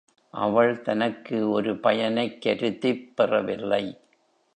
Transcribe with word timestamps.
அவள் 0.29 0.81
தனக்கு 0.81 1.49
ஒரு 1.49 1.79
பயனைக் 1.79 2.41
கருதிப் 2.41 3.13
பெறவில்லை. 3.15 3.99